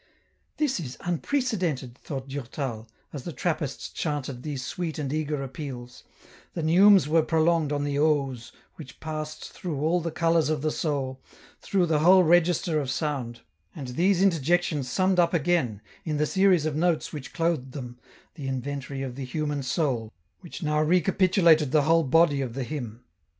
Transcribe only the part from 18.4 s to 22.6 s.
inventory of the human soul, which now recapitulated the whole body of